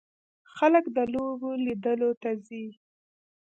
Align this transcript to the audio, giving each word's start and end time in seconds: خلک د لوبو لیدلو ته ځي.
خلک 0.55 0.85
د 0.95 0.97
لوبو 1.13 1.49
لیدلو 1.65 2.09
ته 2.21 2.29
ځي. 2.45 2.65